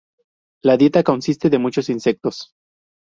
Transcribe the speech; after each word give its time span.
La 0.63 0.77
dieta 0.77 1.03
consiste 1.03 1.51
de 1.51 1.59
muchos 1.59 1.87
insectos. 1.89 2.55